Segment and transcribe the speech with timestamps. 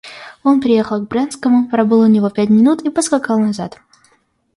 [0.41, 3.79] Он приехал к Брянскому, пробыл у него пять минут и поскакал назад.